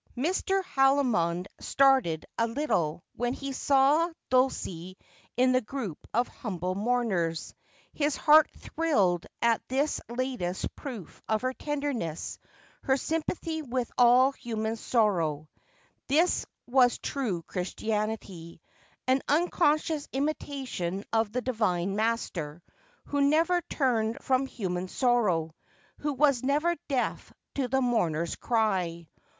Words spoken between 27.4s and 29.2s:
to the mourner's ciy.